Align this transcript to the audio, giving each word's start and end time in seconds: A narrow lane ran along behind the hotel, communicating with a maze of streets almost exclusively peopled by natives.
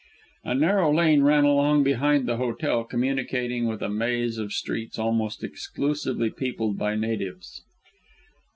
A 0.43 0.55
narrow 0.55 0.91
lane 0.91 1.21
ran 1.21 1.43
along 1.43 1.83
behind 1.83 2.25
the 2.27 2.37
hotel, 2.37 2.83
communicating 2.83 3.67
with 3.67 3.83
a 3.83 3.87
maze 3.89 4.39
of 4.39 4.51
streets 4.51 4.97
almost 4.97 5.43
exclusively 5.43 6.31
peopled 6.31 6.75
by 6.75 6.95
natives. 6.95 7.61